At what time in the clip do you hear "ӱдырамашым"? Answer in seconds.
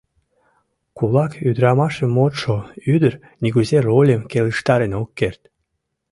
1.47-2.09